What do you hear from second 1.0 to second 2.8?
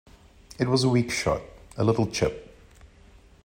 shot, a little chip.